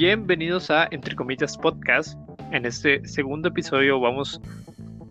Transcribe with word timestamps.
Bienvenidos 0.00 0.70
a 0.70 0.88
Entre 0.92 1.14
Comillas 1.14 1.58
Podcast. 1.58 2.18
En 2.52 2.64
este 2.64 3.06
segundo 3.06 3.48
episodio 3.48 4.00
vamos 4.00 4.40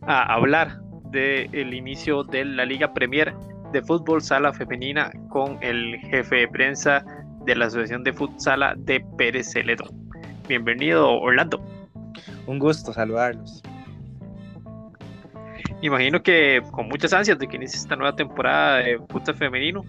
a 0.02 0.34
hablar 0.34 0.82
del 1.12 1.76
inicio 1.76 2.24
de 2.24 2.44
la 2.44 2.66
Liga 2.66 2.92
Premier 2.92 3.32
de 3.72 3.84
Fútbol 3.84 4.20
Sala 4.20 4.52
Femenina 4.52 5.12
con 5.30 5.62
el 5.62 6.00
jefe 6.00 6.38
de 6.38 6.48
prensa 6.48 7.06
de 7.46 7.56
la 7.56 7.68
Asociación 7.68 8.04
de 8.04 8.14
Futsala 8.14 8.74
de 8.78 9.06
Pérez 9.16 9.52
Celedón. 9.52 9.90
Bienvenido, 10.48 11.08
Orlando. 11.22 11.64
Un 12.48 12.58
gusto 12.58 12.92
saludarlos. 12.92 13.62
Imagino 15.84 16.24
que 16.24 16.64
con 16.72 16.88
muchas 16.88 17.14
ansias 17.14 17.38
de 17.38 17.48
que 17.48 17.58
inicie 17.58 17.78
esta 17.78 17.96
nueva 17.96 18.16
temporada 18.16 18.78
de 18.78 18.98
futsal 19.08 19.36
femenino. 19.36 19.86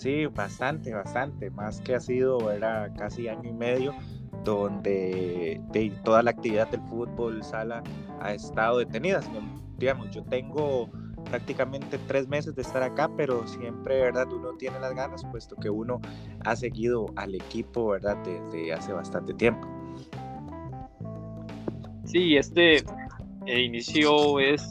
Sí, 0.00 0.24
bastante, 0.24 0.94
bastante. 0.94 1.50
Más 1.50 1.82
que 1.82 1.94
ha 1.94 2.00
sido, 2.00 2.50
era 2.50 2.90
casi 2.94 3.28
año 3.28 3.50
y 3.50 3.52
medio 3.52 3.94
donde 4.44 5.60
de, 5.72 5.92
toda 6.02 6.22
la 6.22 6.30
actividad 6.30 6.68
del 6.68 6.80
fútbol 6.88 7.42
sala 7.44 7.82
ha 8.18 8.32
estado 8.32 8.78
detenida. 8.78 9.20
Digamos, 9.76 10.10
yo 10.10 10.22
tengo 10.24 10.88
prácticamente 11.28 11.98
tres 12.06 12.26
meses 12.28 12.54
de 12.54 12.62
estar 12.62 12.82
acá, 12.82 13.10
pero 13.14 13.46
siempre, 13.46 14.00
¿verdad? 14.00 14.32
Uno 14.32 14.54
tiene 14.54 14.80
las 14.80 14.94
ganas, 14.94 15.22
puesto 15.26 15.54
que 15.56 15.68
uno 15.68 16.00
ha 16.46 16.56
seguido 16.56 17.04
al 17.16 17.34
equipo, 17.34 17.88
¿verdad? 17.88 18.16
Desde 18.24 18.72
hace 18.72 18.94
bastante 18.94 19.34
tiempo. 19.34 19.68
Sí, 22.06 22.38
este 22.38 22.76
eh, 23.44 23.60
inicio 23.60 24.40
es 24.40 24.66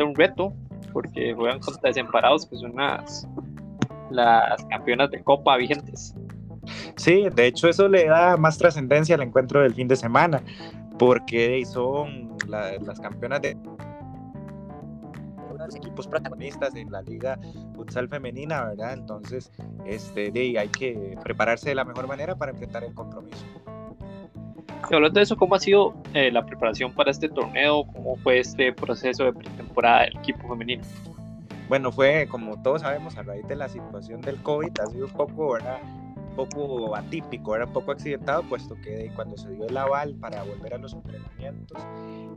un 0.00 0.14
reto, 0.14 0.54
porque 0.94 1.34
juegan 1.34 1.60
contra 1.60 1.90
Desemparados, 1.90 2.46
que 2.46 2.56
son 2.56 2.74
las, 2.74 3.28
las 4.10 4.64
campeonas 4.66 5.10
de 5.10 5.22
Copa 5.22 5.56
vigentes. 5.56 6.14
Sí, 6.96 7.26
de 7.34 7.46
hecho 7.46 7.68
eso 7.68 7.88
le 7.88 8.06
da 8.06 8.36
más 8.36 8.58
trascendencia 8.58 9.14
al 9.14 9.22
encuentro 9.22 9.62
del 9.62 9.74
fin 9.74 9.88
de 9.88 9.96
semana, 9.96 10.42
porque 10.98 11.64
son 11.64 12.36
las 12.48 13.00
campeonas 13.00 13.42
de 13.42 13.56
los 15.66 15.74
equipos 15.74 16.06
protagonistas 16.06 16.74
en 16.74 16.90
la 16.90 17.02
liga 17.02 17.38
futsal 17.74 18.08
femenina, 18.08 18.64
¿verdad? 18.66 18.92
Entonces, 18.92 19.50
este, 19.84 20.30
de, 20.30 20.58
hay 20.58 20.68
que 20.68 21.16
prepararse 21.22 21.70
de 21.70 21.74
la 21.74 21.84
mejor 21.84 22.06
manera 22.06 22.36
para 22.36 22.52
enfrentar 22.52 22.84
el 22.84 22.94
compromiso. 22.94 23.44
Y 24.88 24.94
hablando 24.94 25.18
de 25.18 25.24
eso, 25.24 25.36
¿cómo 25.36 25.54
ha 25.54 25.58
sido 25.58 25.94
eh, 26.14 26.30
la 26.30 26.44
preparación 26.44 26.92
para 26.92 27.10
este 27.10 27.28
torneo? 27.28 27.84
¿Cómo 27.86 28.16
fue 28.16 28.38
este 28.38 28.72
proceso 28.72 29.24
de 29.24 29.32
pretemporada 29.32 30.02
del 30.02 30.16
equipo 30.18 30.48
femenino? 30.48 30.84
Bueno, 31.68 31.90
fue 31.90 32.28
como 32.30 32.62
todos 32.62 32.82
sabemos 32.82 33.16
a 33.16 33.22
raíz 33.22 33.46
de 33.48 33.56
la 33.56 33.68
situación 33.68 34.20
del 34.20 34.40
COVID, 34.42 34.70
ha 34.80 34.86
sido 34.86 35.06
un 35.06 35.12
poco, 35.12 35.52
¿verdad? 35.52 35.80
poco 36.36 36.94
atípico, 36.94 37.56
era 37.56 37.64
un 37.64 37.72
poco 37.72 37.92
accidentado, 37.92 38.42
puesto 38.42 38.76
que 38.76 39.10
cuando 39.16 39.36
se 39.36 39.50
dio 39.50 39.66
el 39.66 39.76
aval 39.76 40.14
para 40.16 40.42
volver 40.42 40.74
a 40.74 40.78
los 40.78 40.92
entrenamientos, 40.92 41.82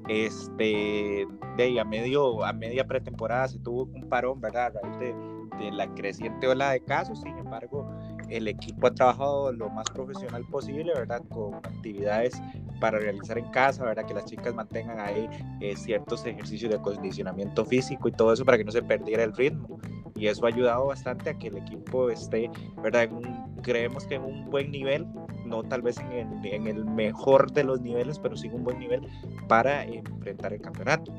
este, 0.07 1.27
de 1.57 1.79
a, 1.79 1.83
medio, 1.83 2.43
a 2.43 2.53
media 2.53 2.87
pretemporada 2.87 3.49
se 3.49 3.59
tuvo 3.59 3.83
un 3.83 4.07
parón, 4.07 4.39
¿verdad? 4.39 4.77
A 4.77 4.81
raíz 4.81 4.99
de, 4.99 5.13
de 5.59 5.71
la 5.71 5.93
creciente 5.93 6.47
ola 6.47 6.71
de 6.71 6.79
casos, 6.79 7.19
sin 7.21 7.37
embargo, 7.37 7.91
el 8.29 8.47
equipo 8.47 8.87
ha 8.87 8.91
trabajado 8.91 9.51
lo 9.51 9.69
más 9.69 9.89
profesional 9.89 10.45
posible, 10.45 10.93
¿verdad? 10.93 11.21
Con 11.29 11.55
actividades 11.55 12.41
para 12.79 12.99
realizar 12.99 13.37
en 13.37 13.49
casa, 13.51 13.83
¿verdad? 13.83 14.05
Que 14.05 14.13
las 14.13 14.25
chicas 14.25 14.53
mantengan 14.53 14.99
ahí 14.99 15.29
eh, 15.61 15.75
ciertos 15.75 16.25
ejercicios 16.25 16.71
de 16.71 16.79
condicionamiento 16.79 17.65
físico 17.65 18.07
y 18.07 18.11
todo 18.11 18.33
eso 18.33 18.45
para 18.45 18.57
que 18.57 18.63
no 18.63 18.71
se 18.71 18.81
perdiera 18.81 19.23
el 19.23 19.33
ritmo. 19.33 19.79
Y 20.15 20.27
eso 20.27 20.45
ha 20.45 20.49
ayudado 20.49 20.87
bastante 20.87 21.29
a 21.29 21.33
que 21.37 21.47
el 21.47 21.57
equipo 21.57 22.09
esté, 22.09 22.49
¿verdad? 22.81 23.09
Creemos 23.61 24.05
que 24.05 24.15
en 24.15 24.23
un 24.23 24.49
buen 24.49 24.71
nivel, 24.71 25.07
no 25.45 25.63
tal 25.63 25.81
vez 25.81 25.97
en 25.97 26.11
el, 26.11 26.45
en 26.45 26.67
el 26.67 26.85
mejor 26.85 27.51
de 27.51 27.63
los 27.63 27.81
niveles, 27.81 28.19
pero 28.19 28.35
sí 28.35 28.47
en 28.47 28.55
un 28.55 28.63
buen 28.63 28.79
nivel 28.79 29.07
para 29.47 29.83
enfrentar 29.83 30.53
el 30.53 30.61
campeonato. 30.61 31.13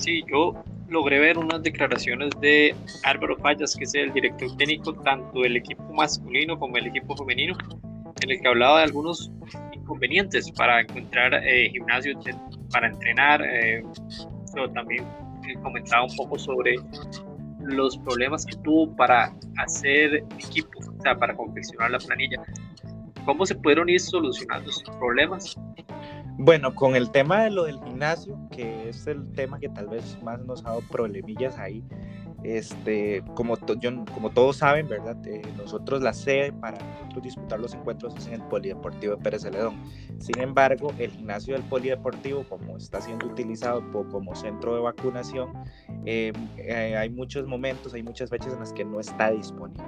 Sí, 0.00 0.24
yo 0.32 0.54
logré 0.88 1.18
ver 1.18 1.36
unas 1.36 1.62
declaraciones 1.62 2.30
de 2.40 2.74
Álvaro 3.04 3.36
Fallas, 3.36 3.76
que 3.76 3.84
es 3.84 3.94
el 3.94 4.10
director 4.14 4.56
técnico 4.56 4.94
tanto 4.94 5.40
del 5.40 5.58
equipo 5.58 5.82
masculino 5.92 6.58
como 6.58 6.76
del 6.76 6.86
equipo 6.86 7.14
femenino, 7.14 7.54
en 8.22 8.30
el 8.30 8.40
que 8.40 8.48
hablaba 8.48 8.78
de 8.78 8.84
algunos 8.84 9.30
inconvenientes 9.74 10.50
para 10.52 10.80
encontrar 10.80 11.34
eh, 11.34 11.68
gimnasios 11.70 12.16
para 12.72 12.88
entrenar, 12.88 13.42
eh, 13.42 13.82
pero 14.54 14.70
también 14.70 15.04
comentaba 15.62 16.04
un 16.04 16.16
poco 16.16 16.38
sobre 16.38 16.76
los 17.60 17.98
problemas 17.98 18.46
que 18.46 18.56
tuvo 18.56 18.96
para 18.96 19.34
hacer 19.58 20.24
equipo, 20.38 20.78
o 20.78 21.02
sea, 21.02 21.14
para 21.14 21.36
confeccionar 21.36 21.90
la 21.90 21.98
planilla. 21.98 22.42
¿Cómo 23.26 23.44
se 23.44 23.54
pudieron 23.54 23.90
ir 23.90 24.00
solucionando 24.00 24.70
esos 24.70 24.96
problemas? 24.96 25.58
Bueno, 26.42 26.74
con 26.74 26.96
el 26.96 27.10
tema 27.10 27.42
de 27.42 27.50
lo 27.50 27.64
del 27.64 27.78
gimnasio, 27.84 28.38
que 28.50 28.88
es 28.88 29.06
el 29.06 29.30
tema 29.34 29.60
que 29.60 29.68
tal 29.68 29.88
vez 29.88 30.16
más 30.22 30.40
nos 30.40 30.64
ha 30.64 30.70
dado 30.70 30.80
problemillas 30.90 31.58
ahí, 31.58 31.84
este, 32.42 33.22
como, 33.34 33.58
como 34.14 34.30
todos 34.30 34.56
saben, 34.56 34.88
¿verdad? 34.88 35.18
Eh, 35.26 35.42
nosotros 35.58 36.00
la 36.00 36.14
sede 36.14 36.50
para 36.50 36.78
nosotros 36.78 37.24
disputar 37.24 37.60
los 37.60 37.74
encuentros 37.74 38.16
es 38.16 38.26
en 38.28 38.34
el 38.34 38.42
Polideportivo 38.44 39.16
de 39.16 39.22
Pérez 39.22 39.42
Celedón. 39.42 39.82
Sin 40.18 40.40
embargo, 40.40 40.94
el 40.96 41.10
gimnasio 41.10 41.52
del 41.52 41.62
Polideportivo, 41.64 42.42
como 42.48 42.78
está 42.78 43.02
siendo 43.02 43.26
utilizado 43.26 43.82
como 43.92 44.34
centro 44.34 44.74
de 44.74 44.80
vacunación, 44.80 45.52
em, 46.06 46.32
eh, 46.56 46.96
hay 46.96 47.10
muchos 47.10 47.46
momentos, 47.46 47.92
hay 47.92 48.02
muchas 48.02 48.30
fechas 48.30 48.54
en 48.54 48.60
las 48.60 48.72
que 48.72 48.86
no 48.86 48.98
está 48.98 49.30
disponible. 49.30 49.84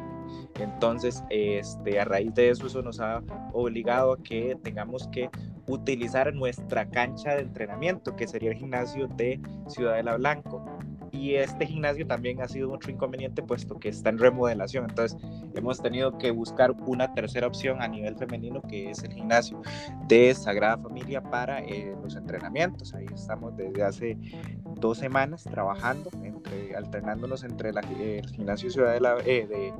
Entonces, 0.61 1.25
este, 1.31 1.99
a 1.99 2.05
raíz 2.05 2.35
de 2.35 2.51
eso, 2.51 2.67
eso 2.67 2.83
nos 2.83 3.01
ha 3.01 3.23
obligado 3.55 4.13
a 4.13 4.23
que 4.23 4.57
tengamos 4.63 5.09
que 5.09 5.31
utilizar 5.67 6.35
nuestra 6.35 6.89
cancha 6.89 7.35
de 7.35 7.43
entrenamiento, 7.43 8.17
que 8.17 8.27
sería 8.27 8.51
el 8.51 8.57
gimnasio 8.57 9.09
de 9.09 9.41
Ciudadela 9.69 10.17
Blanco 10.17 10.65
y 11.13 11.35
este 11.35 11.67
gimnasio 11.67 12.07
también 12.07 12.41
ha 12.41 12.49
sido 12.49 12.73
otro 12.73 12.91
inconveniente 12.91 13.43
puesto 13.43 13.79
que 13.79 13.91
está 13.91 14.09
en 14.09 14.19
remodelación. 14.19 14.87
Entonces 14.89 15.21
hemos 15.55 15.81
tenido 15.81 16.17
que 16.17 16.31
buscar 16.31 16.73
una 16.87 17.13
tercera 17.13 17.47
opción 17.47 17.83
a 17.83 17.89
nivel 17.89 18.17
femenino 18.17 18.63
que 18.63 18.91
es 18.91 19.05
el 19.05 19.13
gimnasio 19.13 19.61
de 20.09 20.35
Sagrada 20.35 20.79
Familia 20.79 21.23
para 21.23 21.61
eh, 21.61 21.95
los 22.03 22.17
entrenamientos. 22.17 22.95
Ahí 22.95 23.07
estamos 23.15 23.55
desde 23.57 23.85
hace 23.85 24.19
dos 24.81 24.99
semanas 24.99 25.45
trabajando, 25.45 26.11
entre, 26.23 26.75
alternándonos 26.75 27.45
entre 27.45 27.71
el 27.71 28.27
gimnasio 28.31 28.71
Ciudad 28.71 28.95
de, 28.95 29.01
la, 29.01 29.19
eh, 29.27 29.47
de, 29.47 29.73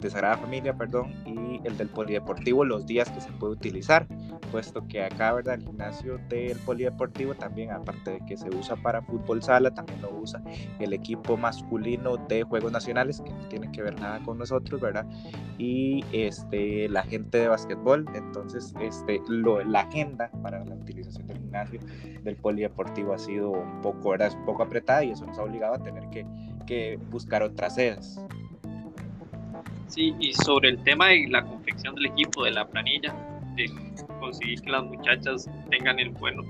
de, 0.00 0.10
Sagrada 0.10 0.38
Familia 0.38 0.76
perdón, 0.76 1.14
y 1.24 1.66
el 1.66 1.78
del 1.78 1.88
Polideportivo 1.88 2.64
los 2.64 2.84
días 2.84 3.08
que 3.10 3.20
se 3.20 3.30
puede 3.32 3.52
utilizar, 3.52 4.08
puesto 4.50 4.86
que 4.86 5.02
acá 5.02 5.32
¿verdad? 5.32 5.54
el 5.54 5.62
gimnasio 5.62 6.18
del 6.28 6.58
Polideportivo 6.58 7.34
también, 7.34 7.70
aparte 7.70 8.12
de 8.12 8.20
que 8.26 8.36
se 8.36 8.48
usa 8.48 8.76
para 8.76 9.02
fútbol 9.02 9.42
sala, 9.42 9.70
también 9.72 10.02
lo 10.02 10.10
usa 10.10 10.42
el 10.78 10.92
equipo 10.92 11.36
masculino 11.36 12.16
de 12.16 12.42
Juegos 12.42 12.72
Nacionales, 12.72 13.20
que 13.20 13.30
no 13.30 13.48
tiene 13.48 13.70
que 13.72 13.82
ver 13.82 13.98
nada 14.00 14.20
con 14.20 14.38
nosotros, 14.38 14.80
¿verdad? 14.80 15.06
Y 15.58 16.04
este, 16.12 16.88
la 16.88 17.02
gente 17.02 17.38
de 17.38 17.48
básquetbol, 17.48 18.06
entonces 18.14 18.74
este, 18.80 19.20
lo, 19.28 19.62
la 19.64 19.80
agenda 19.80 20.30
para 20.42 20.64
la 20.64 20.74
utilización 20.74 21.26
del 21.26 21.38
gimnasio 21.38 21.80
del 22.22 22.36
polideportivo 22.36 23.14
ha 23.14 23.18
sido 23.18 23.50
un 23.50 23.80
poco, 23.80 24.10
¿verdad? 24.10 24.32
un 24.36 24.44
poco 24.44 24.62
apretada 24.62 25.04
y 25.04 25.10
eso 25.10 25.26
nos 25.26 25.38
ha 25.38 25.42
obligado 25.42 25.74
a 25.74 25.78
tener 25.82 26.08
que, 26.10 26.26
que 26.66 26.98
buscar 27.10 27.42
otras 27.42 27.74
sedes. 27.74 28.20
Sí, 29.88 30.14
y 30.20 30.32
sobre 30.32 30.68
el 30.68 30.82
tema 30.84 31.08
de 31.08 31.26
la 31.28 31.44
confección 31.44 31.96
del 31.96 32.06
equipo, 32.06 32.44
de 32.44 32.52
la 32.52 32.66
planilla, 32.68 33.12
de 33.56 33.70
conseguir 34.20 34.60
que 34.62 34.70
las 34.70 34.84
muchachas 34.84 35.48
tengan 35.70 35.98
el 35.98 36.10
bueno 36.10 36.42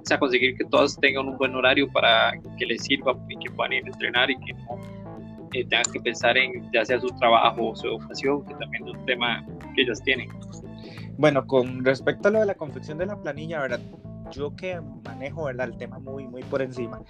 o 0.00 0.06
sea, 0.06 0.18
conseguir 0.18 0.56
que 0.56 0.64
todas 0.64 0.96
tengan 0.98 1.28
un 1.28 1.36
buen 1.36 1.54
horario 1.54 1.90
para 1.92 2.32
que 2.58 2.66
les 2.66 2.84
sirva 2.84 3.16
y 3.28 3.36
que 3.36 3.50
puedan 3.50 3.74
ir 3.74 3.84
a 3.84 3.88
entrenar 3.88 4.30
y 4.30 4.36
que 4.38 4.54
no 4.54 4.78
eh, 5.52 5.64
tengan 5.64 5.84
que 5.92 6.00
pensar 6.00 6.38
en 6.38 6.70
ya 6.72 6.84
sea 6.84 7.00
su 7.00 7.08
trabajo 7.18 7.70
o 7.70 7.76
su 7.76 7.86
educación, 7.86 8.44
que 8.46 8.54
también 8.54 8.88
es 8.88 8.94
un 8.94 9.06
tema 9.06 9.44
que 9.74 9.82
ellas 9.82 10.02
tienen. 10.02 10.28
Bueno, 11.18 11.46
con 11.46 11.84
respecto 11.84 12.28
a 12.28 12.30
lo 12.30 12.40
de 12.40 12.46
la 12.46 12.54
confección 12.54 12.96
de 12.98 13.06
la 13.06 13.20
planilla, 13.20 13.60
¿verdad? 13.60 13.80
yo 14.30 14.54
que 14.54 14.80
manejo 15.04 15.44
¿verdad? 15.44 15.68
el 15.68 15.76
tema 15.76 15.98
muy, 15.98 16.26
muy 16.26 16.42
por 16.44 16.62
encima, 16.62 17.02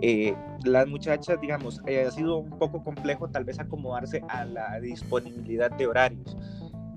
eh, 0.00 0.34
las 0.64 0.86
muchachas, 0.86 1.40
digamos, 1.40 1.80
eh, 1.86 2.04
ha 2.06 2.10
sido 2.10 2.36
un 2.36 2.50
poco 2.58 2.84
complejo 2.84 3.28
tal 3.28 3.44
vez 3.44 3.58
acomodarse 3.58 4.22
a 4.28 4.44
la 4.44 4.78
disponibilidad 4.80 5.70
de 5.70 5.86
horarios 5.86 6.36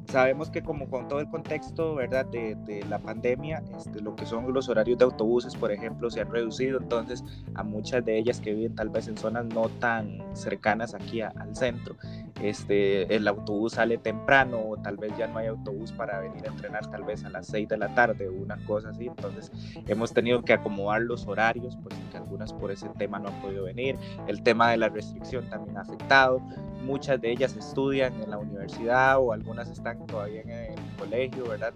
sabemos 0.10 0.50
que 0.50 0.62
como 0.62 0.90
con 0.90 1.08
todo 1.08 1.20
el 1.20 1.30
contexto, 1.30 1.96
¿verdad? 1.96 2.26
De, 2.26 2.84
la 2.90 3.00
pandemia, 3.00 3.64
este, 3.78 4.02
lo 4.02 4.16
que 4.16 4.26
son 4.26 4.52
los 4.54 4.70
horarios 4.70 4.98
de 4.98 5.06
autobuses, 5.06 5.56
por 5.56 5.72
ejemplo, 5.72 6.10
se 6.10 6.22
han 6.22 6.32
reducido, 6.32 6.80
entonces 6.80 7.24
a 7.56 7.64
muchas 7.64 8.04
de 8.06 8.18
ellas 8.18 8.40
que 8.40 8.54
viven 8.54 8.76
tal 8.76 8.90
vez 8.90 9.08
en 9.08 9.18
zonas 9.18 9.46
no 9.46 9.70
tan 9.70 10.24
cercanas 10.34 10.94
aquí 10.94 11.22
al 11.22 11.56
centro, 11.56 11.96
este, 12.42 13.14
el 13.16 13.28
autobús 13.28 13.74
sale 13.74 13.98
temprano 13.98 14.60
o 14.60 14.78
tal 14.78 14.98
vez 14.98 15.16
ya 15.18 15.28
no 15.28 15.40
hay 15.40 15.48
autobús 15.48 15.92
para 15.92 16.20
venir 16.20 16.46
a 16.46 16.50
entrenar 16.50 16.90
tal 16.90 17.04
vez 17.04 17.24
a 17.26 17.30
las 17.30 17.48
6 17.48 17.68
de 17.68 17.78
la 17.78 17.94
tarde 17.96 18.28
o 18.28 18.34
una 18.34 18.58
cosa 18.66 18.90
así, 18.90 19.08
entonces 19.08 19.52
hemos 19.88 20.14
tenido 20.14 20.44
que 20.44 20.54
acomodar 20.54 21.02
los 21.02 21.28
horarios, 21.28 21.78
pues 21.84 21.96
que 22.12 22.18
algunas 22.18 22.54
por 22.54 22.72
ese 22.72 22.90
tema 22.98 23.20
no 23.20 23.30
han 23.30 23.42
podido 23.42 23.66
venir, 23.66 23.98
el 24.28 24.42
tema 24.44 24.72
de 24.72 24.78
la 24.78 24.90
restricción 24.90 25.50
también 25.50 25.78
ha 25.78 25.82
afectado, 25.82 26.40
muchas 26.84 27.20
de 27.22 27.32
ellas 27.32 27.56
estudian 27.56 28.14
en 28.22 28.32
la 28.32 28.38
universidad 28.38 29.20
o 29.20 29.34
algunas 29.34 29.70
están 29.70 30.06
todavía 30.08 30.42
en 30.42 30.50
el 30.50 30.76
colegio, 30.98 31.48
¿verdad? 31.48 31.74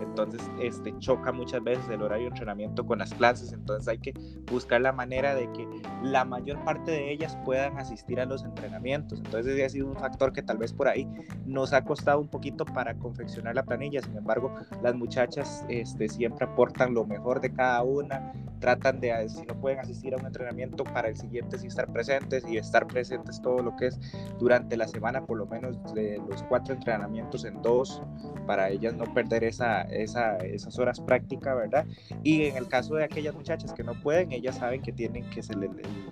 Entonces, 0.00 0.40
este, 0.60 0.96
choca 0.98 1.32
muchas 1.32 1.62
veces 1.62 1.88
el 1.88 2.02
horario 2.02 2.24
de 2.24 2.30
entrenamiento 2.30 2.84
con 2.86 2.98
las 2.98 3.14
clases, 3.14 3.52
entonces 3.52 3.88
hay 3.88 3.98
que 3.98 4.14
buscar 4.50 4.80
la 4.80 4.92
manera 4.92 5.34
de 5.34 5.50
que 5.52 5.68
la 6.02 6.24
mayor 6.24 6.62
parte 6.64 6.90
de 6.90 7.12
ellas 7.12 7.36
puedan 7.44 7.78
asistir 7.78 8.20
a 8.20 8.24
los 8.24 8.44
entrenamientos. 8.44 9.18
Entonces, 9.18 9.52
ese 9.52 9.64
ha 9.64 9.68
sido 9.68 9.86
un 9.88 9.96
factor 9.96 10.32
que 10.32 10.42
tal 10.42 10.58
vez 10.58 10.72
por 10.72 10.88
ahí 10.88 11.08
nos 11.44 11.72
ha 11.72 11.84
costado 11.84 12.20
un 12.20 12.28
poquito 12.28 12.64
para 12.64 12.94
confeccionar 12.94 13.54
la 13.54 13.64
planilla. 13.64 14.02
Sin 14.02 14.16
embargo, 14.16 14.54
las 14.82 14.94
muchachas 14.94 15.64
este, 15.68 16.08
siempre 16.08 16.46
aportan 16.46 16.94
lo 16.94 17.04
mejor 17.04 17.40
de 17.40 17.52
cada 17.52 17.82
una, 17.82 18.32
tratan 18.60 19.00
de, 19.00 19.28
si 19.28 19.44
no 19.46 19.54
pueden 19.60 19.78
asistir 19.80 20.14
a 20.14 20.16
un 20.16 20.26
entrenamiento, 20.26 20.84
para 20.84 21.08
el 21.08 21.16
siguiente 21.16 21.58
sí 21.58 21.66
estar 21.66 21.92
presentes 21.92 22.44
y 22.48 22.56
estar 22.56 22.86
presentes 22.86 23.40
todo 23.40 23.62
lo 23.62 23.76
que 23.76 23.88
es 23.88 24.00
durante 24.38 24.76
la 24.76 24.88
semana, 24.88 25.24
por 25.24 25.38
lo 25.38 25.46
menos 25.46 25.76
de 25.94 26.20
los 26.28 26.42
cuatro 26.44 26.74
entrenamientos 26.74 27.44
en 27.44 27.60
dos, 27.62 28.02
para 28.46 28.70
ellas 28.70 28.94
no 28.94 29.04
perder 29.12 29.44
esa, 29.44 29.82
esa, 29.90 30.36
esas 30.38 30.78
horas 30.78 31.00
prácticas, 31.00 31.56
¿verdad? 31.56 31.86
Y 32.22 32.44
en 32.44 32.56
el 32.56 32.68
caso 32.68 32.94
de 32.94 33.04
aquellas 33.04 33.34
muchachas 33.34 33.72
que 33.72 33.82
no 33.82 34.00
pueden, 34.00 34.32
ellas 34.32 34.56
saben 34.56 34.82
que 34.82 34.92
tienen 34.92 35.28
que, 35.30 35.42
se 35.42 35.54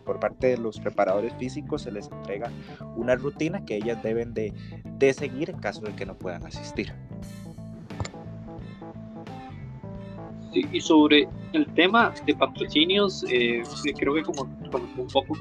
por 0.04 0.20
parte 0.20 0.48
de 0.48 0.58
los 0.58 0.80
preparadores 0.80 1.34
físicos, 1.34 1.82
se 1.82 1.92
les 1.92 2.10
entrega 2.10 2.50
una 2.96 3.14
rutina 3.14 3.64
que 3.64 3.76
ellas 3.76 4.02
deben 4.02 4.34
de, 4.34 4.52
de 4.98 5.12
seguir 5.12 5.50
en 5.50 5.58
caso 5.58 5.82
de 5.82 5.94
que 5.94 6.06
no 6.06 6.14
puedan 6.14 6.44
asistir. 6.46 6.92
y 10.54 10.80
sobre 10.80 11.28
el 11.52 11.66
tema 11.74 12.14
de 12.26 12.34
patrocinios, 12.34 13.24
eh, 13.28 13.62
creo 13.98 14.14
que 14.14 14.22
como, 14.22 14.42
un 14.42 15.08
poco, 15.12 15.36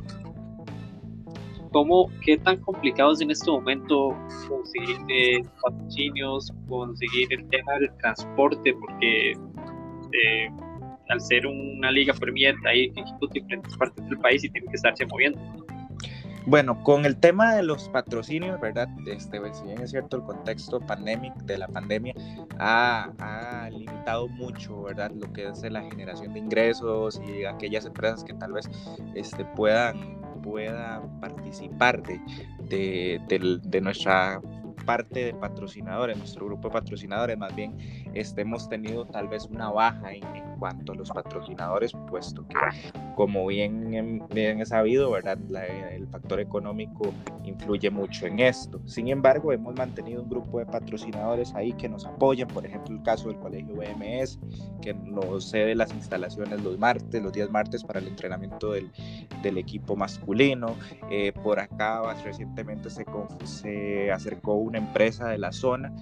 ¿cómo, 1.73 2.09
¿qué 2.21 2.37
tan 2.37 2.57
complicado 2.61 3.11
es 3.11 3.21
en 3.21 3.31
este 3.31 3.51
momento 3.51 4.15
conseguir 4.47 4.95
eh, 5.09 5.41
patrocinios, 5.61 6.53
conseguir 6.69 7.27
el 7.33 7.45
tema 7.49 7.73
del 7.79 7.91
transporte? 7.97 8.73
Porque 8.79 9.31
eh, 9.31 10.49
al 11.09 11.19
ser 11.19 11.45
una 11.45 11.91
liga 11.91 12.13
Premier 12.13 12.55
hay 12.65 12.85
equipos 12.85 13.29
diferentes 13.31 13.75
partes 13.75 14.07
del 14.07 14.19
país 14.19 14.43
y 14.43 14.49
tienen 14.49 14.69
que 14.69 14.75
estarse 14.75 15.05
moviendo. 15.07 15.39
Bueno, 16.45 16.83
con 16.83 17.05
el 17.05 17.15
tema 17.15 17.55
de 17.55 17.63
los 17.63 17.87
patrocinios, 17.87 18.59
¿verdad? 18.59 18.89
Este, 19.07 19.39
pues, 19.39 19.57
si 19.57 19.63
bien 19.63 19.81
es 19.81 19.91
cierto, 19.91 20.17
el 20.17 20.23
contexto 20.23 20.81
pandémico 20.81 21.37
de 21.45 21.57
la 21.57 21.69
pandemia 21.69 22.13
ha, 22.59 23.69
limitado 23.71 24.27
mucho, 24.27 24.83
¿verdad? 24.83 25.11
Lo 25.11 25.31
que 25.31 25.47
es 25.47 25.63
la 25.63 25.81
generación 25.83 26.33
de 26.33 26.39
ingresos 26.39 27.21
y 27.25 27.45
aquellas 27.45 27.85
empresas 27.85 28.25
que 28.25 28.33
tal 28.33 28.51
vez 28.51 28.69
este, 29.15 29.45
puedan, 29.45 30.19
puedan 30.43 31.19
participar 31.19 32.03
de, 32.03 32.19
de, 32.69 33.59
de 33.63 33.81
nuestra 33.81 34.39
parte 34.85 35.25
de 35.25 35.33
patrocinadores, 35.33 36.17
nuestro 36.17 36.45
grupo 36.45 36.67
de 36.67 36.73
patrocinadores, 36.73 37.37
más 37.37 37.55
bien 37.55 37.75
este, 38.13 38.41
hemos 38.41 38.69
tenido 38.69 39.05
tal 39.05 39.27
vez 39.27 39.45
una 39.45 39.69
baja 39.71 40.11
en, 40.11 40.23
cuanto 40.59 40.91
a 40.91 40.95
los 40.95 41.09
patrocinadores, 41.09 41.93
puesto 42.09 42.45
que 42.47 42.55
como 43.15 43.45
bien, 43.47 44.23
bien 44.33 44.59
he 44.59 44.65
sabido, 44.65 45.11
¿verdad? 45.11 45.37
el 45.91 46.07
factor 46.07 46.39
económico 46.39 47.13
influye 47.43 47.89
mucho 47.89 48.25
en 48.25 48.39
esto. 48.39 48.81
Sin 48.85 49.07
embargo, 49.07 49.51
hemos 49.51 49.75
mantenido 49.75 50.23
un 50.23 50.29
grupo 50.29 50.59
de 50.59 50.65
patrocinadores 50.65 51.53
ahí 51.55 51.73
que 51.73 51.89
nos 51.89 52.05
apoyan, 52.05 52.47
por 52.47 52.65
ejemplo, 52.65 52.95
el 52.95 53.03
caso 53.03 53.29
del 53.29 53.37
Colegio 53.37 53.75
BMS, 53.75 54.39
que 54.81 54.93
nos 54.93 55.49
cede 55.49 55.75
las 55.75 55.93
instalaciones 55.93 56.61
los 56.61 56.77
martes, 56.77 57.21
los 57.21 57.33
días 57.33 57.49
martes 57.49 57.83
para 57.83 57.99
el 57.99 58.07
entrenamiento 58.07 58.71
del, 58.71 58.91
del 59.41 59.57
equipo 59.57 59.95
masculino. 59.95 60.75
Eh, 61.11 61.31
por 61.43 61.59
acá 61.59 62.01
recientemente 62.23 62.89
se, 62.89 63.05
se 63.43 64.11
acercó 64.11 64.55
una 64.55 64.77
empresa 64.77 65.29
de 65.29 65.37
la 65.37 65.51
zona 65.51 65.93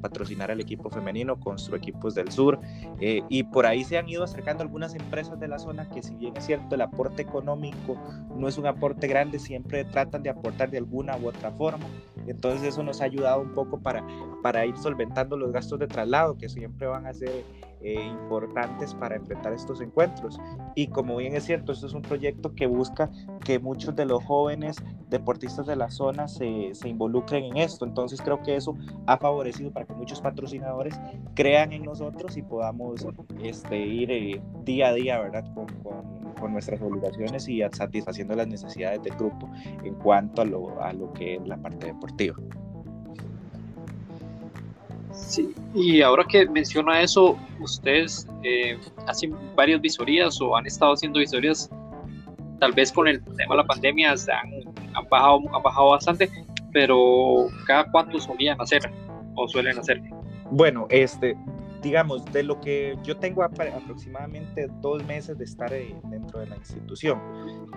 patrocinar 0.00 0.50
al 0.50 0.60
equipo 0.60 0.90
femenino, 0.90 1.38
Constru 1.38 1.76
Equipos 1.76 2.14
del 2.14 2.30
Sur, 2.30 2.60
eh, 3.00 3.22
y 3.28 3.44
por 3.44 3.66
ahí 3.66 3.84
se 3.84 3.98
han 3.98 4.08
ido 4.08 4.24
acercando 4.24 4.62
algunas 4.62 4.94
empresas 4.94 5.38
de 5.40 5.48
la 5.48 5.58
zona 5.58 5.88
que 5.90 6.02
si 6.02 6.14
bien 6.14 6.36
es 6.36 6.44
cierto 6.44 6.74
el 6.74 6.80
aporte 6.80 7.22
económico 7.22 7.96
no 8.36 8.48
es 8.48 8.58
un 8.58 8.66
aporte 8.66 9.06
grande, 9.06 9.38
siempre 9.38 9.84
tratan 9.84 10.22
de 10.22 10.30
aportar 10.30 10.70
de 10.70 10.78
alguna 10.78 11.16
u 11.16 11.28
otra 11.28 11.50
forma. 11.52 11.86
Entonces 12.26 12.68
eso 12.68 12.82
nos 12.82 13.00
ha 13.00 13.04
ayudado 13.04 13.40
un 13.40 13.52
poco 13.52 13.80
para, 13.80 14.04
para 14.42 14.64
ir 14.66 14.76
solventando 14.76 15.36
los 15.36 15.52
gastos 15.52 15.78
de 15.78 15.86
traslado 15.86 16.36
que 16.38 16.48
siempre 16.48 16.86
van 16.86 17.06
a 17.06 17.12
ser 17.12 17.44
eh, 17.84 18.02
importantes 18.02 18.94
para 18.94 19.16
enfrentar 19.16 19.52
estos 19.52 19.82
encuentros. 19.82 20.40
Y 20.74 20.86
como 20.86 21.16
bien 21.16 21.36
es 21.36 21.44
cierto, 21.44 21.72
esto 21.72 21.86
es 21.86 21.92
un 21.92 22.00
proyecto 22.00 22.54
que 22.54 22.66
busca 22.66 23.10
que 23.44 23.58
muchos 23.58 23.94
de 23.94 24.06
los 24.06 24.24
jóvenes 24.24 24.76
deportistas 25.10 25.66
de 25.66 25.76
la 25.76 25.90
zona 25.90 26.26
se, 26.26 26.72
involucren 26.84 27.44
en 27.44 27.58
esto. 27.58 27.84
Entonces 27.84 28.22
creo 28.22 28.42
que 28.42 28.56
eso 28.56 28.74
ha 29.06 29.18
favorecido 29.18 29.70
para 29.70 29.84
que 29.84 29.92
muchos 29.92 30.22
patrocinadores 30.22 30.98
crean 31.34 31.74
en 31.74 31.82
nosotros 31.82 32.36
y 32.38 32.42
podamos 32.42 33.06
este, 33.42 33.78
ir 33.78 34.10
eh, 34.10 34.42
día 34.64 34.88
a 34.88 34.94
día, 34.94 35.20
¿verdad? 35.20 35.44
Con, 35.54 35.66
con, 35.82 36.34
con, 36.40 36.52
nuestras 36.52 36.80
obligaciones 36.80 37.48
y 37.48 37.60
satisfaciendo 37.72 38.34
las 38.34 38.48
necesidades 38.48 39.02
del 39.02 39.14
grupo 39.14 39.50
en 39.82 39.94
cuanto 39.96 40.40
a 40.40 40.44
lo, 40.46 40.82
a 40.82 40.92
lo 40.92 41.12
que 41.12 41.36
es 41.36 41.46
la 41.46 41.58
parte 41.58 41.86
deportiva. 41.86 42.36
Sí, 45.26 45.54
y 45.74 46.02
ahora 46.02 46.24
que 46.24 46.46
menciona 46.48 47.00
eso, 47.00 47.38
ustedes 47.58 48.28
eh, 48.42 48.78
hacen 49.06 49.34
varias 49.56 49.80
visorías 49.80 50.40
o 50.40 50.54
han 50.54 50.66
estado 50.66 50.92
haciendo 50.92 51.18
visorías, 51.18 51.70
tal 52.60 52.72
vez 52.72 52.92
con 52.92 53.08
el 53.08 53.24
tema 53.24 53.54
de 53.54 53.56
la 53.56 53.64
pandemia 53.64 54.12
han, 54.12 55.08
bajado, 55.10 55.40
han 55.54 55.62
bajado 55.62 55.90
bastante, 55.90 56.30
pero 56.72 57.46
cada 57.66 57.90
cuánto 57.90 58.20
solían 58.20 58.60
hacer 58.60 58.82
o 59.34 59.48
suelen 59.48 59.78
hacer. 59.78 60.02
Bueno, 60.50 60.86
este, 60.90 61.36
digamos, 61.84 62.24
de 62.32 62.42
lo 62.42 62.58
que 62.60 62.96
yo 63.04 63.18
tengo 63.18 63.44
aproximadamente 63.44 64.68
dos 64.80 65.04
meses 65.04 65.36
de 65.36 65.44
estar 65.44 65.72
eh, 65.72 65.94
dentro 66.04 66.40
de 66.40 66.46
la 66.46 66.56
institución. 66.56 67.20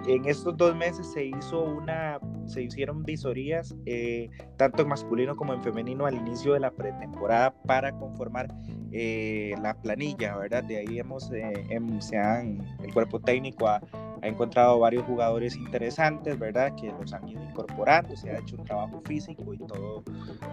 En 0.07 0.25
estos 0.25 0.55
dos 0.55 0.73
meses 0.75 1.11
se 1.11 1.25
hizo 1.25 1.61
una, 1.61 2.17
se 2.45 2.63
hicieron 2.63 3.03
visorías, 3.03 3.75
eh, 3.85 4.29
tanto 4.55 4.83
en 4.83 4.87
masculino 4.87 5.35
como 5.35 5.53
en 5.53 5.61
femenino, 5.61 6.05
al 6.05 6.15
inicio 6.15 6.53
de 6.53 6.61
la 6.61 6.71
pretemporada 6.71 7.53
para 7.63 7.91
conformar 7.99 8.47
eh, 8.91 9.55
la 9.61 9.73
planilla, 9.73 10.37
¿verdad? 10.37 10.63
De 10.63 10.77
ahí 10.77 10.99
hemos, 10.99 11.29
em, 11.31 11.99
se 12.01 12.17
han, 12.17 12.65
el 12.83 12.93
cuerpo 12.93 13.19
técnico 13.19 13.67
ha, 13.67 13.81
ha, 14.21 14.27
encontrado 14.27 14.79
varios 14.79 15.05
jugadores 15.05 15.55
interesantes, 15.55 16.37
¿verdad? 16.37 16.73
Que 16.75 16.91
los 16.91 17.13
han 17.13 17.27
ido 17.27 17.43
incorporando, 17.43 18.15
se 18.15 18.29
ha 18.31 18.39
hecho 18.39 18.55
un 18.57 18.65
trabajo 18.65 19.01
físico 19.05 19.53
y 19.53 19.57
todo, 19.59 20.03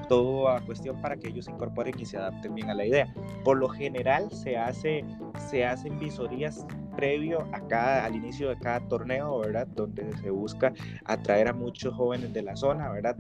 todo 0.09 0.49
a 0.49 0.61
cuestión 0.61 1.01
para 1.01 1.17
que 1.17 1.29
ellos 1.29 1.47
se 1.47 1.53
incorporen 1.53 1.95
y 1.99 2.05
se 2.05 2.17
adapten 2.17 2.55
bien 2.55 2.71
a 2.71 2.75
la 2.75 2.85
idea. 2.87 3.13
Por 3.45 3.59
lo 3.59 3.69
general 3.69 4.31
se, 4.31 4.57
hace, 4.57 5.05
se 5.51 5.65
hacen 5.65 5.99
visorías 5.99 6.67
previo 6.97 7.47
a 7.53 7.61
cada, 7.67 8.05
al 8.05 8.15
inicio 8.15 8.49
de 8.49 8.57
cada 8.57 8.81
torneo, 8.89 9.39
¿verdad? 9.41 9.67
Donde 9.69 10.11
se 10.19 10.31
busca 10.31 10.73
atraer 11.05 11.49
a 11.49 11.53
muchos 11.53 11.95
jóvenes 11.95 12.33
de 12.33 12.43
la 12.43 12.57
zona, 12.57 12.91
¿verdad? 12.91 13.17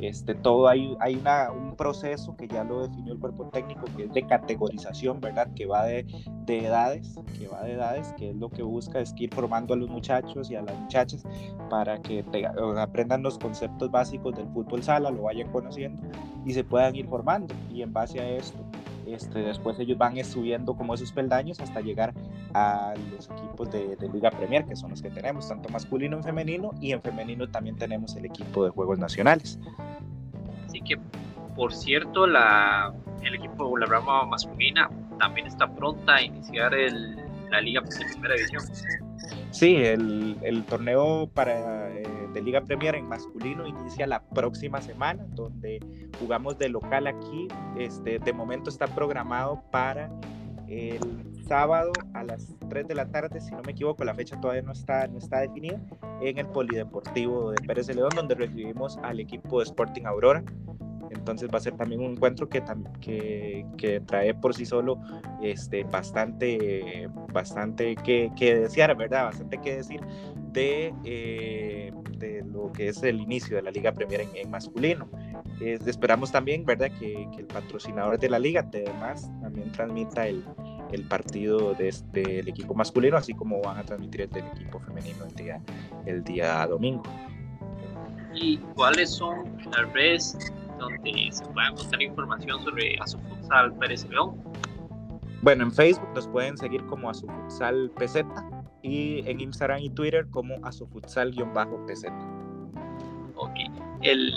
Este, 0.00 0.34
todo 0.34 0.66
hay, 0.66 0.96
hay 0.98 1.16
una, 1.16 1.50
un 1.50 1.76
proceso 1.76 2.34
que 2.34 2.48
ya 2.48 2.64
lo 2.64 2.88
definió 2.88 3.12
el 3.12 3.18
cuerpo 3.18 3.50
técnico, 3.50 3.84
que 3.96 4.04
es 4.04 4.12
de 4.12 4.26
categorización, 4.26 5.20
¿verdad? 5.20 5.48
Que 5.54 5.66
va 5.66 5.84
de, 5.84 6.06
de 6.46 6.66
edades, 6.66 7.16
que 7.38 7.48
va 7.48 7.62
de 7.64 7.74
edades, 7.74 8.14
que 8.16 8.30
es 8.30 8.36
lo 8.36 8.48
que 8.48 8.62
busca, 8.62 9.00
es 9.00 9.12
ir 9.18 9.34
formando 9.34 9.74
a 9.74 9.76
los 9.76 9.90
muchachos 9.90 10.50
y 10.50 10.56
a 10.56 10.62
las 10.62 10.78
muchachas 10.78 11.22
para 11.68 12.00
que 12.00 12.24
aprendan 12.78 13.22
los 13.22 13.38
conceptos 13.38 13.90
básicos 13.90 14.34
del 14.36 14.48
fútbol 14.48 14.82
sala, 14.82 15.10
lo 15.10 15.24
vayan 15.24 15.52
conociendo 15.52 16.02
y 16.46 16.54
se 16.54 16.64
puedan 16.64 16.96
ir 16.96 17.06
formando. 17.06 17.54
Y 17.70 17.82
en 17.82 17.92
base 17.92 18.20
a 18.20 18.28
esto, 18.28 18.58
este, 19.14 19.40
después 19.40 19.78
ellos 19.78 19.98
van 19.98 20.22
subiendo 20.24 20.74
como 20.74 20.94
esos 20.94 21.12
peldaños 21.12 21.60
hasta 21.60 21.80
llegar 21.80 22.14
a 22.54 22.94
los 23.12 23.30
equipos 23.30 23.70
de, 23.70 23.96
Liga 24.12 24.30
Premier, 24.30 24.64
que 24.64 24.76
son 24.76 24.90
los 24.90 25.02
que 25.02 25.10
tenemos, 25.10 25.48
tanto 25.48 25.68
masculino 25.68 26.18
y 26.18 26.22
femenino, 26.22 26.72
y 26.80 26.92
en 26.92 27.00
femenino 27.00 27.48
también 27.48 27.76
tenemos 27.76 28.16
el 28.16 28.24
equipo 28.24 28.64
de 28.64 28.70
Juegos 28.70 28.98
Nacionales. 28.98 29.58
Así 30.66 30.80
que, 30.80 30.98
por 31.56 31.72
cierto, 31.72 32.26
la, 32.26 32.92
el 33.22 33.34
equipo 33.34 33.72
de 33.74 33.86
la 33.86 33.86
rama 33.86 34.26
masculina 34.26 34.90
también 35.18 35.46
está 35.46 35.68
pronta 35.72 36.16
a 36.16 36.22
iniciar 36.22 36.74
el, 36.74 37.16
la 37.50 37.60
Liga 37.60 37.80
de 37.80 38.04
Primera 38.12 38.34
División. 38.34 38.62
Sí, 39.50 39.76
el, 39.76 40.36
el 40.42 40.64
torneo 40.64 41.28
para, 41.32 41.90
eh, 41.90 42.19
de 42.32 42.42
Liga 42.42 42.60
Premier 42.60 42.94
en 42.94 43.08
masculino 43.08 43.66
inicia 43.66 44.06
la 44.06 44.22
próxima 44.22 44.80
semana, 44.80 45.24
donde 45.30 45.80
jugamos 46.18 46.58
de 46.58 46.68
local 46.68 47.06
aquí. 47.06 47.48
Este, 47.76 48.18
de 48.18 48.32
momento 48.32 48.70
está 48.70 48.86
programado 48.86 49.62
para 49.70 50.10
el 50.68 51.00
sábado 51.46 51.90
a 52.14 52.22
las 52.22 52.54
3 52.68 52.86
de 52.86 52.94
la 52.94 53.10
tarde, 53.10 53.40
si 53.40 53.50
no 53.50 53.60
me 53.62 53.72
equivoco, 53.72 54.04
la 54.04 54.14
fecha 54.14 54.40
todavía 54.40 54.62
no 54.62 54.70
está, 54.70 55.08
no 55.08 55.18
está 55.18 55.40
definida, 55.40 55.80
en 56.20 56.38
el 56.38 56.46
Polideportivo 56.46 57.50
de 57.50 57.56
Pérez 57.66 57.88
de 57.88 57.94
León, 57.94 58.10
donde 58.14 58.36
recibimos 58.36 58.96
al 59.02 59.18
equipo 59.18 59.58
de 59.58 59.64
Sporting 59.64 60.04
Aurora. 60.04 60.44
Entonces 61.10 61.50
va 61.52 61.58
a 61.58 61.60
ser 61.60 61.76
también 61.76 62.02
un 62.02 62.12
encuentro 62.12 62.48
que, 62.48 62.62
que, 63.00 63.66
que 63.76 64.00
trae 64.00 64.32
por 64.32 64.54
sí 64.54 64.64
solo 64.64 65.00
este, 65.42 65.82
bastante, 65.82 67.08
bastante 67.32 67.96
que, 67.96 68.30
que, 68.36 68.54
desear, 68.60 68.96
¿verdad? 68.96 69.24
Bastante 69.24 69.58
que 69.58 69.76
decir 69.76 70.00
de, 70.52 70.92
eh, 71.04 71.92
de 72.18 72.44
lo 72.44 72.72
que 72.72 72.80
que 72.80 72.88
es 72.88 73.02
el 73.02 73.20
inicio 73.20 73.56
de 73.56 73.62
la 73.62 73.70
Liga 73.70 73.92
Premier 73.92 74.26
en, 74.34 74.50
masculino. 74.50 75.06
esperamos 75.60 76.32
también, 76.32 76.64
¿verdad?, 76.64 76.90
que, 76.98 77.28
el 77.36 77.44
patrocinador 77.44 78.18
de 78.18 78.30
la 78.30 78.38
liga, 78.38 78.66
además, 78.72 79.30
también 79.42 79.70
transmita 79.70 80.26
el, 80.26 80.42
el 80.92 81.02
partido 81.04 81.74
del 81.74 81.88
este, 81.88 82.40
equipo 82.48 82.72
masculino, 82.72 83.18
así 83.18 83.34
como 83.34 83.60
van 83.60 83.76
a 83.76 83.82
transmitir 83.82 84.22
el 84.22 84.30
del 84.30 84.46
equipo 84.46 84.80
femenino 84.80 85.26
el 85.26 85.34
día, 85.34 85.60
el 86.06 86.24
día 86.24 86.66
domingo. 86.66 87.02
¿Y 88.32 88.56
cuáles 88.74 89.10
son 89.10 89.44
las 89.70 89.92
redes 89.92 90.38
donde 90.78 91.28
se 91.30 91.44
pueda 91.44 91.68
encontrar 91.68 92.00
información 92.00 92.64
sobre 92.64 92.96
Asofutsal 92.98 93.74
Pérez 93.74 94.08
León? 94.08 94.42
Bueno, 95.42 95.64
en 95.64 95.72
Facebook 95.72 96.08
nos 96.14 96.26
pueden 96.28 96.56
seguir 96.56 96.82
como 96.86 97.10
Asofutsal 97.10 97.90
PZ 97.90 98.24
y 98.82 99.28
en 99.28 99.40
Instagram 99.40 99.80
y 99.80 99.90
Twitter 99.90 100.26
como 100.30 100.56
Asofutsal-PZ. 100.64 102.06
Ok. 103.36 103.54
El 104.02 104.32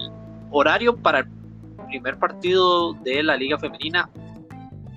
horario 0.52 0.96
para 0.96 1.20
el 1.20 1.28
primer 1.88 2.18
partido 2.18 2.94
de 2.94 3.24
la 3.24 3.38
Liga 3.38 3.58
Femenina 3.58 4.10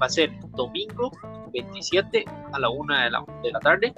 va 0.00 0.07
a 0.07 0.11
ser 0.11 0.33
domingo 0.55 1.11
27 1.53 2.25
a 2.53 2.59
la 2.59 2.69
1 2.69 2.95
de 2.95 3.11
la, 3.11 3.25
de 3.43 3.53
la 3.53 3.61
tarde 3.61 3.95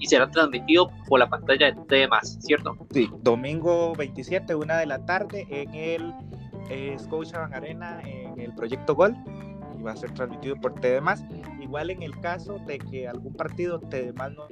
y 0.00 0.06
será 0.06 0.30
transmitido 0.30 0.90
por 1.06 1.20
la 1.20 1.28
pantalla 1.28 1.70
de 1.72 2.08
más, 2.08 2.38
¿cierto? 2.40 2.76
Sí, 2.90 3.08
domingo 3.22 3.94
27, 3.94 4.54
1 4.54 4.76
de 4.76 4.86
la 4.86 5.04
tarde 5.04 5.46
en 5.50 5.74
el 5.74 6.14
eh, 6.70 6.96
Scotiabank 6.98 7.52
Arena, 7.54 8.00
en 8.04 8.40
el 8.40 8.54
Proyecto 8.54 8.94
Gol, 8.94 9.14
y 9.78 9.82
va 9.82 9.92
a 9.92 9.96
ser 9.96 10.12
transmitido 10.12 10.56
por 10.56 10.74
TDMás. 10.74 11.24
Igual 11.60 11.90
en 11.90 12.02
el 12.02 12.18
caso 12.20 12.58
de 12.66 12.78
que 12.78 13.06
algún 13.06 13.34
partido 13.34 13.78
TDMás 13.78 14.32
no 14.32 14.48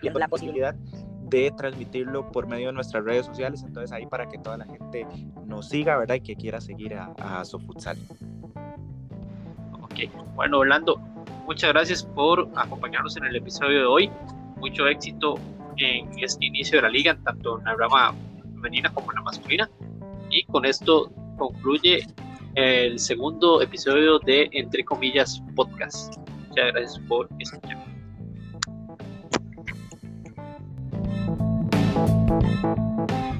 tiene 0.00 0.18
la 0.18 0.28
posibilidad 0.28 0.74
de 0.74 1.52
transmitirlo 1.56 2.30
por 2.32 2.46
medio 2.46 2.68
de 2.68 2.72
nuestras 2.72 3.04
redes 3.04 3.26
sociales, 3.26 3.62
entonces 3.62 3.92
ahí 3.92 4.06
para 4.06 4.28
que 4.28 4.38
toda 4.38 4.56
la 4.56 4.64
gente 4.64 5.06
nos 5.46 5.68
siga, 5.68 5.98
¿verdad? 5.98 6.16
Y 6.16 6.20
que 6.20 6.36
quiera 6.36 6.60
seguir 6.60 6.94
a, 6.94 7.12
a 7.18 7.44
Sofutsal. 7.44 7.98
Ok, 9.82 10.10
bueno, 10.34 10.58
Orlando, 10.58 10.96
muchas 11.46 11.70
gracias 11.72 12.02
por 12.02 12.48
acompañarnos 12.56 13.16
en 13.16 13.24
el 13.26 13.36
episodio 13.36 13.80
de 13.80 13.86
hoy. 13.86 14.10
Mucho 14.56 14.86
éxito 14.86 15.36
en 15.76 16.10
este 16.18 16.46
inicio 16.46 16.78
de 16.78 16.82
la 16.82 16.88
liga, 16.88 17.16
tanto 17.24 17.58
en 17.58 17.64
la 17.64 17.74
rama 17.74 18.14
femenina 18.54 18.92
como 18.92 19.10
en 19.12 19.16
la 19.16 19.22
masculina. 19.22 19.70
Y 20.30 20.44
con 20.44 20.64
esto 20.64 21.10
concluye 21.36 22.06
el 22.54 22.98
segundo 22.98 23.62
episodio 23.62 24.18
de 24.18 24.48
Entre 24.52 24.84
comillas 24.84 25.42
Podcast. 25.54 26.16
Muchas 26.48 26.72
gracias 26.72 26.98
por 27.08 27.28
escuchar. 27.38 27.87
Thank 32.40 32.62
you. 32.64 33.37